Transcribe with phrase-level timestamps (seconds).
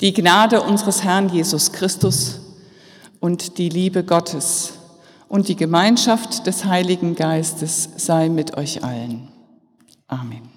[0.00, 2.40] Die Gnade unseres Herrn Jesus Christus
[3.18, 4.74] und die Liebe Gottes
[5.26, 9.28] und die Gemeinschaft des Heiligen Geistes sei mit euch allen.
[10.06, 10.50] Amen.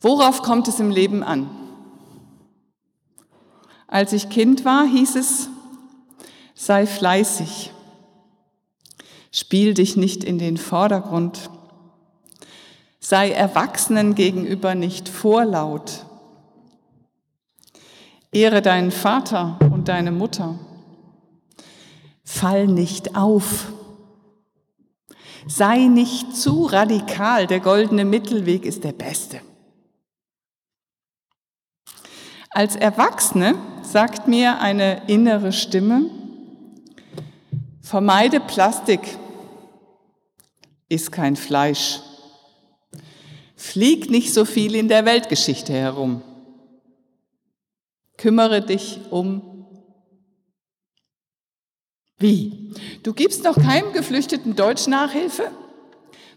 [0.00, 1.50] Worauf kommt es im Leben an?
[3.86, 5.50] Als ich Kind war, hieß es,
[6.54, 7.70] sei fleißig,
[9.30, 11.50] spiel dich nicht in den Vordergrund,
[13.04, 16.06] sei Erwachsenen gegenüber nicht vorlaut,
[18.32, 20.58] ehre deinen Vater und deine Mutter,
[22.24, 23.70] fall nicht auf,
[25.46, 29.42] sei nicht zu radikal, der goldene Mittelweg ist der beste.
[32.48, 36.08] Als Erwachsene sagt mir eine innere Stimme,
[37.82, 39.18] vermeide Plastik,
[40.88, 42.00] iss kein Fleisch,
[43.64, 46.22] flieg nicht so viel in der Weltgeschichte herum,
[48.18, 49.42] kümmere dich um
[52.18, 52.72] wie?
[53.02, 55.50] Du gibst noch keinem Geflüchteten Deutsch Nachhilfe?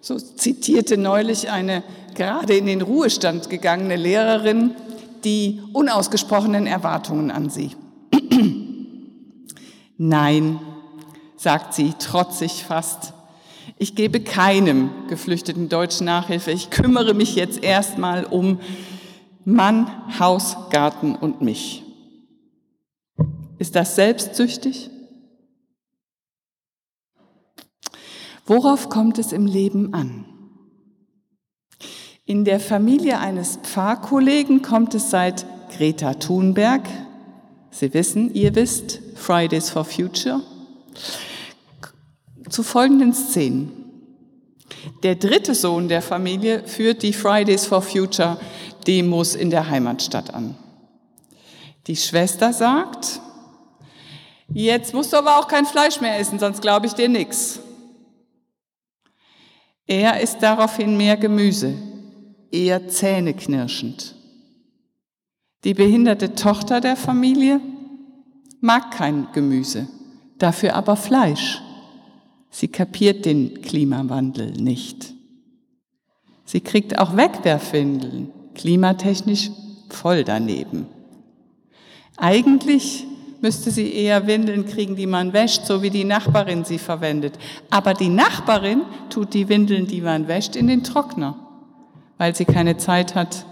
[0.01, 1.83] So zitierte neulich eine
[2.15, 4.75] gerade in den Ruhestand gegangene Lehrerin
[5.23, 7.75] die unausgesprochenen Erwartungen an sie.
[9.97, 10.59] Nein,
[11.35, 13.13] sagt sie, trotzig fast.
[13.79, 16.51] Ich gebe keinem Geflüchteten Deutsch Nachhilfe.
[16.51, 18.59] Ich kümmere mich jetzt erstmal um
[19.45, 21.83] Mann, Haus, Garten und mich.
[23.59, 24.89] Ist das selbstsüchtig?
[28.45, 30.25] Worauf kommt es im Leben an?
[32.25, 36.87] In der Familie eines Pfarrkollegen kommt es seit Greta Thunberg,
[37.69, 40.41] Sie wissen, ihr wisst, Fridays for Future,
[42.49, 43.71] zu folgenden Szenen.
[45.03, 48.39] Der dritte Sohn der Familie führt die Fridays for Future
[48.85, 50.55] Demos in der Heimatstadt an.
[51.87, 53.21] Die Schwester sagt,
[54.53, 57.59] jetzt musst du aber auch kein Fleisch mehr essen, sonst glaube ich dir nichts.
[59.85, 61.73] Er isst daraufhin mehr Gemüse,
[62.51, 64.15] eher zähneknirschend.
[65.63, 67.61] Die behinderte Tochter der Familie
[68.59, 69.87] mag kein Gemüse,
[70.37, 71.61] dafür aber Fleisch.
[72.49, 75.13] Sie kapiert den Klimawandel nicht.
[76.45, 79.51] Sie kriegt auch Wegwerfwindeln, klimatechnisch
[79.89, 80.87] voll daneben.
[82.15, 83.05] Eigentlich
[83.41, 87.37] müsste sie eher Windeln kriegen, die man wäscht, so wie die Nachbarin sie verwendet.
[87.69, 91.47] Aber die Nachbarin tut die Windeln, die man wäscht, in den Trockner
[92.17, 93.45] weil sie keine Zeit hat,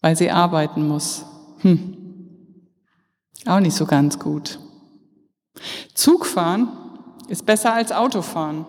[0.00, 1.24] weil sie arbeiten muss.
[1.58, 1.96] Hm.
[3.46, 4.58] Auch nicht so ganz gut.
[5.94, 6.68] Zugfahren
[7.28, 8.66] ist besser als Autofahren.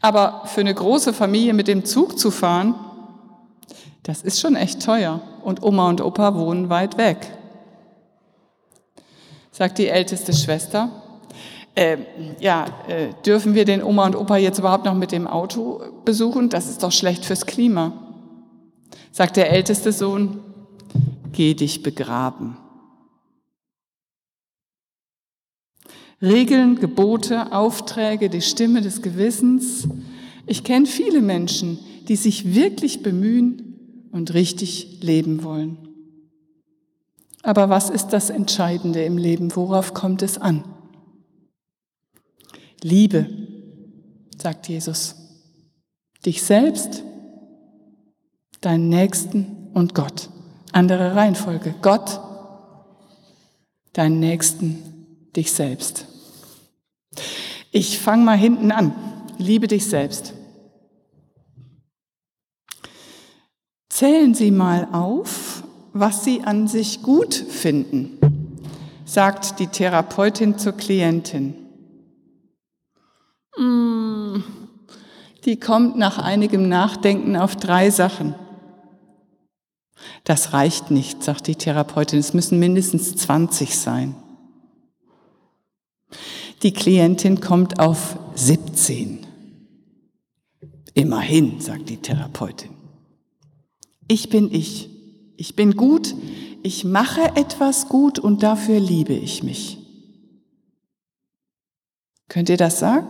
[0.00, 2.74] Aber für eine große Familie mit dem Zug zu fahren,
[4.02, 5.20] das ist schon echt teuer.
[5.42, 7.18] Und Oma und Opa wohnen weit weg.
[9.50, 10.88] Sagt die älteste Schwester,
[11.74, 11.98] äh,
[12.40, 16.48] ja, äh, dürfen wir den Oma und Opa jetzt überhaupt noch mit dem Auto besuchen?
[16.48, 17.92] Das ist doch schlecht fürs Klima.
[19.10, 20.40] Sagt der älteste Sohn,
[21.32, 22.56] geh dich begraben.
[26.22, 29.88] Regeln, Gebote, Aufträge, die Stimme des Gewissens.
[30.46, 35.78] Ich kenne viele Menschen, die sich wirklich bemühen und richtig leben wollen.
[37.42, 39.54] Aber was ist das Entscheidende im Leben?
[39.56, 40.64] Worauf kommt es an?
[42.82, 43.26] Liebe,
[44.40, 45.16] sagt Jesus,
[46.24, 47.02] dich selbst,
[48.60, 50.30] deinen Nächsten und Gott.
[50.70, 51.74] Andere Reihenfolge.
[51.82, 52.20] Gott,
[53.92, 54.78] deinen Nächsten,
[55.34, 56.06] dich selbst.
[57.74, 58.94] Ich fange mal hinten an.
[59.38, 60.34] Liebe dich selbst.
[63.88, 68.18] Zählen Sie mal auf, was Sie an sich gut finden,
[69.06, 71.54] sagt die Therapeutin zur Klientin.
[73.56, 74.42] Mm.
[75.44, 78.34] Die kommt nach einigem Nachdenken auf drei Sachen.
[80.24, 82.18] Das reicht nicht, sagt die Therapeutin.
[82.18, 84.14] Es müssen mindestens 20 sein.
[86.62, 89.26] Die Klientin kommt auf 17.
[90.94, 92.70] Immerhin, sagt die Therapeutin.
[94.06, 94.88] Ich bin ich.
[95.36, 96.14] Ich bin gut.
[96.62, 99.78] Ich mache etwas gut und dafür liebe ich mich.
[102.28, 103.08] Könnt ihr das sagen?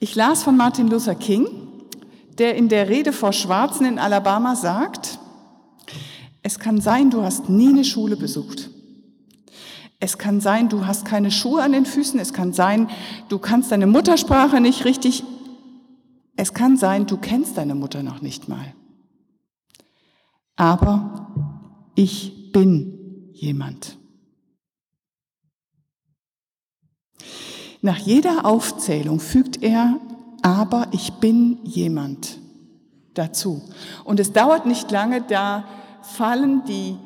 [0.00, 1.46] Ich las von Martin Luther King,
[2.38, 5.18] der in der Rede vor Schwarzen in Alabama sagt,
[6.42, 8.69] es kann sein, du hast nie eine Schule besucht.
[10.02, 12.18] Es kann sein, du hast keine Schuhe an den Füßen.
[12.18, 12.88] Es kann sein,
[13.28, 15.22] du kannst deine Muttersprache nicht richtig.
[16.36, 18.74] Es kann sein, du kennst deine Mutter noch nicht mal.
[20.56, 21.28] Aber
[21.94, 23.98] ich bin jemand.
[27.82, 30.00] Nach jeder Aufzählung fügt er,
[30.40, 32.38] aber ich bin jemand
[33.12, 33.62] dazu.
[34.04, 35.64] Und es dauert nicht lange, da
[36.02, 36.96] fallen die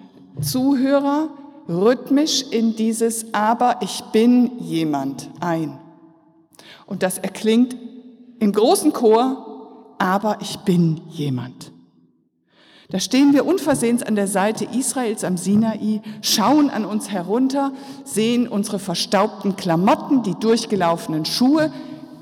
[0.40, 1.28] Zuhörer
[1.68, 5.78] rhythmisch in dieses Aber ich bin jemand ein.
[6.86, 7.76] Und das erklingt
[8.38, 11.72] im großen Chor, aber ich bin jemand.
[12.90, 17.72] Da stehen wir unversehens an der Seite Israels am Sinai, schauen an uns herunter,
[18.04, 21.72] sehen unsere verstaubten Klamotten, die durchgelaufenen Schuhe,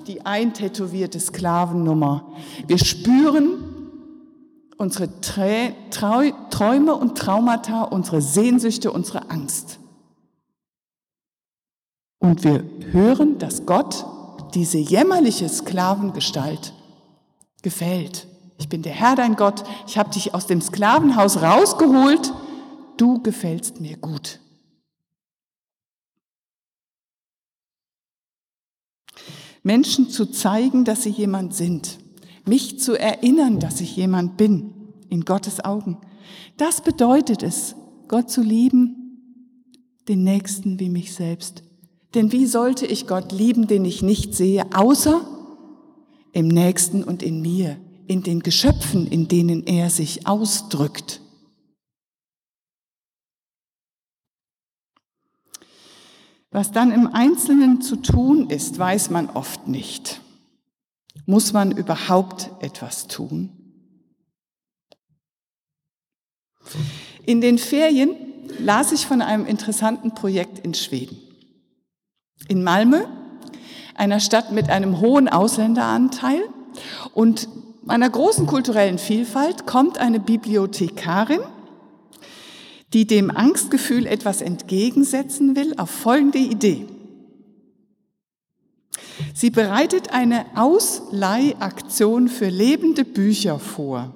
[0.06, 2.26] die eintätowierte Sklavennummer.
[2.66, 3.71] Wir spüren
[4.76, 9.78] unsere Träume und Traumata, unsere Sehnsüchte, unsere Angst.
[12.18, 14.04] Und wir hören, dass Gott
[14.54, 16.72] diese jämmerliche Sklavengestalt
[17.62, 18.26] gefällt.
[18.58, 22.32] Ich bin der Herr dein Gott, ich habe dich aus dem Sklavenhaus rausgeholt,
[22.96, 24.38] du gefällst mir gut.
[29.64, 31.98] Menschen zu zeigen, dass sie jemand sind,
[32.46, 34.72] mich zu erinnern, dass ich jemand bin,
[35.08, 35.98] in Gottes Augen.
[36.56, 37.74] Das bedeutet es,
[38.08, 38.96] Gott zu lieben,
[40.08, 41.62] den Nächsten wie mich selbst.
[42.14, 45.24] Denn wie sollte ich Gott lieben, den ich nicht sehe, außer
[46.32, 51.20] im Nächsten und in mir, in den Geschöpfen, in denen er sich ausdrückt.
[56.50, 60.20] Was dann im Einzelnen zu tun ist, weiß man oft nicht.
[61.32, 63.48] Muss man überhaupt etwas tun?
[67.24, 68.10] In den Ferien
[68.58, 71.16] las ich von einem interessanten Projekt in Schweden.
[72.48, 73.06] In Malmö,
[73.94, 76.42] einer Stadt mit einem hohen Ausländeranteil
[77.14, 77.48] und
[77.88, 81.40] einer großen kulturellen Vielfalt, kommt eine Bibliothekarin,
[82.92, 86.84] die dem Angstgefühl etwas entgegensetzen will, auf folgende Idee.
[89.34, 94.14] Sie bereitet eine Ausleihaktion für lebende Bücher vor.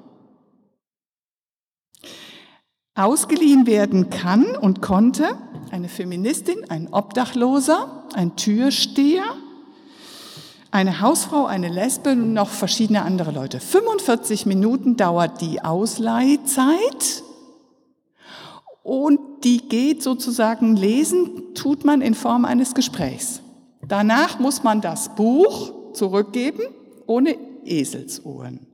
[2.95, 5.37] Ausgeliehen werden kann und konnte
[5.71, 9.25] eine Feministin, ein Obdachloser, ein Türsteher,
[10.71, 13.61] eine Hausfrau, eine Lesbe und noch verschiedene andere Leute.
[13.61, 17.23] 45 Minuten dauert die Ausleihzeit
[18.83, 23.43] und die geht sozusagen lesen, tut man in Form eines Gesprächs.
[23.89, 26.63] Danach muss man das Buch zurückgeben
[27.07, 28.67] ohne Eselsohren.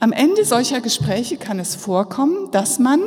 [0.00, 3.00] Am Ende solcher Gespräche kann es vorkommen, dass man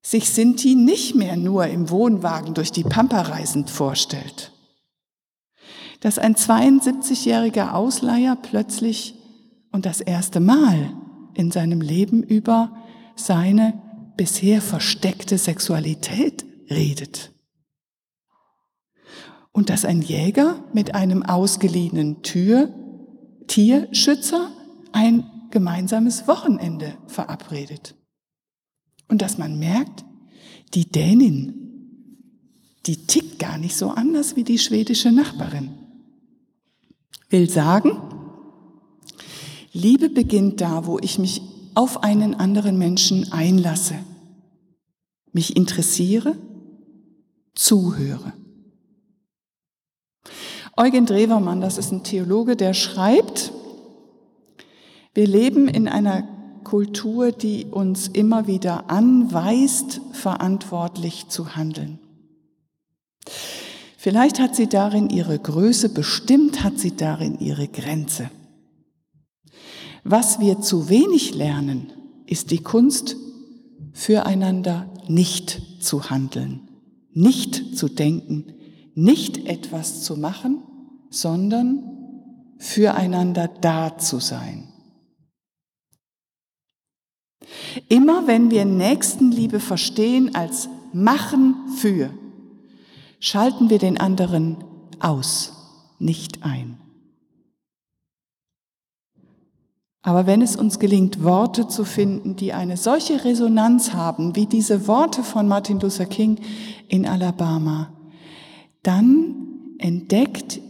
[0.00, 4.52] sich Sinti nicht mehr nur im Wohnwagen durch die Pampa reisend vorstellt.
[6.00, 9.14] Dass ein 72-jähriger Ausleiher plötzlich
[9.70, 10.96] und das erste Mal
[11.34, 12.76] in seinem Leben über
[13.16, 13.80] seine
[14.16, 17.31] bisher versteckte Sexualität redet
[19.52, 22.70] und dass ein Jäger mit einem ausgeliehenen Tür,
[23.46, 24.50] Tierschützer
[24.92, 27.94] ein gemeinsames Wochenende verabredet.
[29.08, 30.04] Und dass man merkt,
[30.74, 31.54] die Dänin,
[32.86, 35.70] die tickt gar nicht so anders wie die schwedische Nachbarin.
[37.28, 38.00] Will sagen,
[39.72, 41.42] Liebe beginnt da, wo ich mich
[41.74, 43.94] auf einen anderen Menschen einlasse,
[45.32, 46.36] mich interessiere,
[47.54, 48.32] zuhöre.
[50.76, 53.52] Eugen Drewermann, das ist ein Theologe, der schreibt,
[55.14, 56.26] wir leben in einer
[56.64, 61.98] Kultur, die uns immer wieder anweist, verantwortlich zu handeln.
[63.98, 68.30] Vielleicht hat sie darin ihre Größe, bestimmt hat sie darin ihre Grenze.
[70.04, 71.92] Was wir zu wenig lernen,
[72.26, 73.16] ist die Kunst,
[73.92, 76.68] füreinander nicht zu handeln,
[77.12, 78.54] nicht zu denken,
[78.94, 80.62] nicht etwas zu machen,
[81.10, 81.82] sondern
[82.58, 84.68] füreinander da zu sein.
[87.88, 92.10] Immer wenn wir Nächstenliebe verstehen als machen für,
[93.20, 94.64] schalten wir den anderen
[95.00, 95.52] aus,
[95.98, 96.78] nicht ein.
[100.02, 104.88] Aber wenn es uns gelingt, Worte zu finden, die eine solche Resonanz haben, wie diese
[104.88, 106.40] Worte von Martin Luther King
[106.88, 107.92] in Alabama,
[108.82, 110.60] dann entdeckt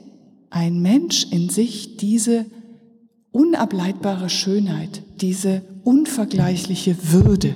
[0.50, 2.46] ein Mensch in sich diese
[3.30, 7.54] unableitbare Schönheit, diese unvergleichliche Würde.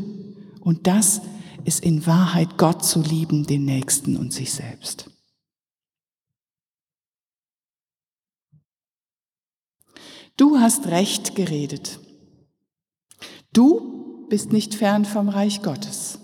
[0.61, 1.21] Und das
[1.65, 5.11] ist in Wahrheit Gott zu lieben, den Nächsten und sich selbst.
[10.37, 11.99] Du hast recht geredet.
[13.53, 16.19] Du bist nicht fern vom Reich Gottes.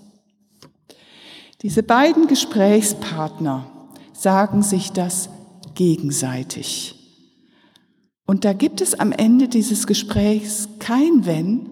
[1.62, 3.82] Diese beiden Gesprächspartner
[4.23, 5.29] sagen sich das
[5.75, 6.95] gegenseitig.
[8.25, 11.69] Und da gibt es am Ende dieses Gesprächs kein Wenn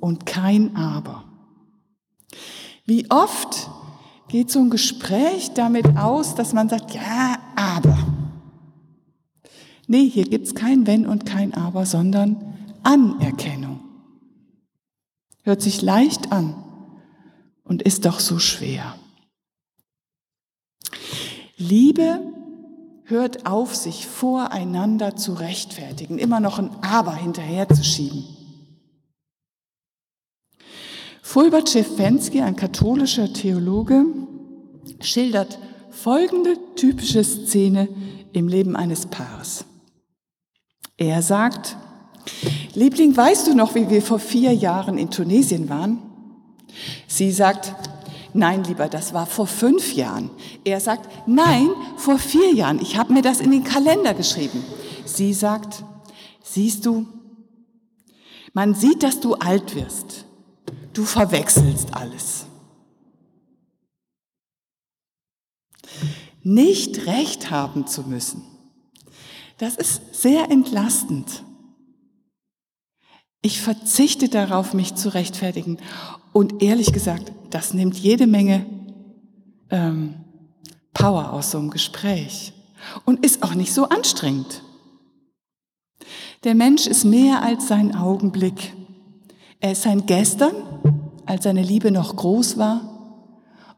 [0.00, 1.24] und kein Aber.
[2.86, 3.70] Wie oft
[4.28, 7.98] geht so ein Gespräch damit aus, dass man sagt, ja, aber.
[9.86, 13.80] Nee, hier gibt es kein Wenn und kein Aber, sondern Anerkennung.
[15.44, 16.54] Hört sich leicht an
[17.64, 18.94] und ist doch so schwer.
[21.62, 22.20] Liebe
[23.04, 28.24] hört auf, sich voreinander zu rechtfertigen, immer noch ein Aber hinterherzuschieben.
[31.22, 34.04] Fulbert Schewensky, ein katholischer Theologe,
[35.00, 35.58] schildert
[35.90, 37.88] folgende typische Szene
[38.32, 39.64] im Leben eines Paares.
[40.96, 41.76] Er sagt,
[42.74, 45.98] Liebling, weißt du noch, wie wir vor vier Jahren in Tunesien waren?
[47.06, 47.74] Sie sagt,
[48.34, 50.30] nein, lieber, das war vor fünf Jahren.
[50.64, 52.80] Er sagt, nein, vor vier Jahren.
[52.80, 54.64] Ich habe mir das in den Kalender geschrieben.
[55.04, 55.84] Sie sagt,
[56.42, 57.06] siehst du,
[58.52, 60.26] man sieht, dass du alt wirst.
[60.92, 62.46] Du verwechselst alles.
[66.42, 68.42] Nicht recht haben zu müssen,
[69.58, 71.44] das ist sehr entlastend.
[73.42, 75.78] Ich verzichte darauf, mich zu rechtfertigen.
[76.32, 78.64] Und ehrlich gesagt, das nimmt jede Menge
[79.70, 80.14] ähm,
[80.94, 82.52] Power aus so einem Gespräch
[83.04, 84.62] und ist auch nicht so anstrengend.
[86.44, 88.74] Der Mensch ist mehr als sein Augenblick.
[89.60, 90.54] Er ist sein Gestern,
[91.26, 92.88] als seine Liebe noch groß war,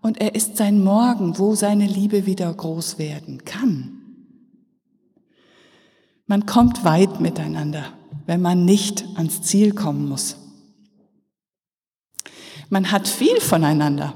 [0.00, 4.02] und er ist sein Morgen, wo seine Liebe wieder groß werden kann.
[6.26, 7.84] Man kommt weit miteinander,
[8.26, 10.36] wenn man nicht ans Ziel kommen muss.
[12.70, 14.14] Man hat viel voneinander,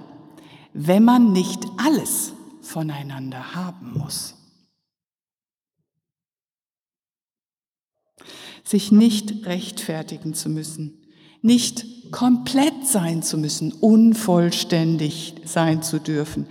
[0.73, 4.35] wenn man nicht alles voneinander haben muss.
[8.65, 11.07] Sich nicht rechtfertigen zu müssen,
[11.41, 16.47] nicht komplett sein zu müssen, unvollständig sein zu dürfen.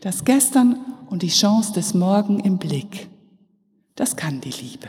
[0.00, 0.76] Das Gestern
[1.08, 3.08] und die Chance des Morgen im Blick,
[3.94, 4.88] das kann die Liebe.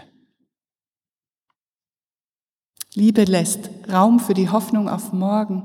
[2.95, 5.63] Liebe lässt Raum für die Hoffnung auf morgen,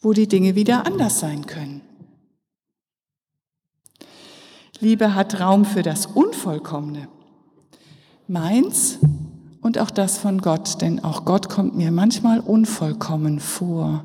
[0.00, 1.80] wo die Dinge wieder anders sein können.
[4.78, 7.08] Liebe hat Raum für das Unvollkommene.
[8.28, 8.98] Meins
[9.60, 14.04] und auch das von Gott, denn auch Gott kommt mir manchmal unvollkommen vor.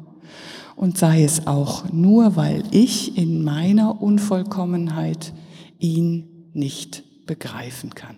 [0.76, 5.34] Und sei es auch nur, weil ich in meiner Unvollkommenheit
[5.80, 8.18] ihn nicht begreifen kann.